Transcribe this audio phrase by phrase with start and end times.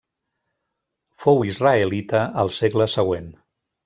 [1.25, 3.29] Fou israelita al segle següent.